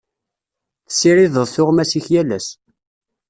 Tessirideḍ 0.87 1.45
tuɣmas-ik 1.53 2.07
yal 2.13 2.29
ass. 2.37 2.47